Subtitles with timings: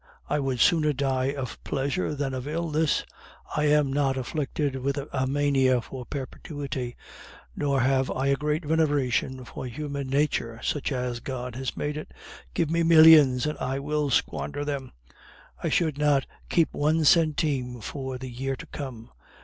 [0.27, 3.05] I would sooner die of pleasure than of illness.
[3.55, 6.95] I am not afflicted with a mania for perpetuity,
[7.55, 12.15] nor have I a great veneration for human nature, such as God has made it.
[12.55, 14.91] Give me millions, and I would squander them;
[15.63, 19.11] I should not keep one centime for the year to come.